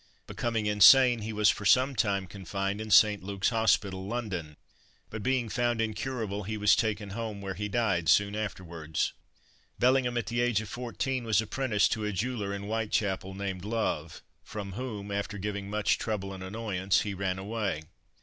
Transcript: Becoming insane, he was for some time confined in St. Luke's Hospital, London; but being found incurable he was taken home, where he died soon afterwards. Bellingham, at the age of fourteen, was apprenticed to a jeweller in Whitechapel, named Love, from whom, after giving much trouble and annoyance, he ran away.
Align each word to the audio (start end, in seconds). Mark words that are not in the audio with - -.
Becoming 0.25 0.65
insane, 0.65 1.19
he 1.19 1.31
was 1.31 1.51
for 1.51 1.63
some 1.63 1.95
time 1.95 2.25
confined 2.25 2.81
in 2.81 2.89
St. 2.89 3.21
Luke's 3.23 3.49
Hospital, 3.49 4.03
London; 4.07 4.57
but 5.11 5.21
being 5.21 5.47
found 5.47 5.79
incurable 5.79 6.41
he 6.41 6.57
was 6.57 6.75
taken 6.75 7.11
home, 7.11 7.39
where 7.39 7.53
he 7.53 7.69
died 7.69 8.09
soon 8.09 8.35
afterwards. 8.35 9.13
Bellingham, 9.77 10.17
at 10.17 10.25
the 10.25 10.41
age 10.41 10.59
of 10.59 10.69
fourteen, 10.69 11.23
was 11.23 11.39
apprenticed 11.39 11.91
to 11.91 12.03
a 12.05 12.11
jeweller 12.11 12.51
in 12.51 12.63
Whitechapel, 12.63 13.35
named 13.35 13.63
Love, 13.63 14.23
from 14.43 14.71
whom, 14.71 15.11
after 15.11 15.37
giving 15.37 15.69
much 15.69 15.99
trouble 15.99 16.33
and 16.33 16.41
annoyance, 16.41 17.01
he 17.01 17.13
ran 17.13 17.37
away. 17.37 17.83